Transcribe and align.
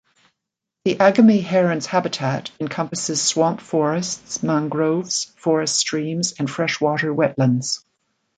The 0.83 0.95
agami 0.95 1.43
heron's 1.43 1.85
habitat 1.85 2.49
encompasses 2.59 3.21
swamp 3.21 3.61
forests, 3.61 4.41
mangroves, 4.41 5.25
forest 5.37 5.77
streams 5.77 6.33
and 6.39 6.49
freshwater 6.49 7.13
wetlands. 7.13 7.85